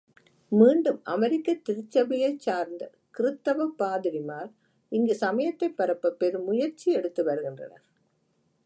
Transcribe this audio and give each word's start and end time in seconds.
மீண்டும் 0.51 1.01
அமெரிக்கத் 1.05 1.63
திருச்சபையைச் 1.69 2.39
சார்ந்த 2.39 2.83
கிருத்தவப் 3.17 3.77
பாதிரிமார் 3.79 4.51
இங்கு 4.91 5.15
சமயத்தைப் 5.15 5.77
பரப்பப் 5.77 6.19
பெரும் 6.19 6.43
முயற்சி 6.43 6.91
எடுத்து 6.91 7.23
வருகின்றனர். 7.23 7.85